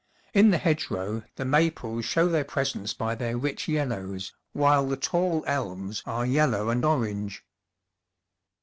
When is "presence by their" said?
2.43-3.37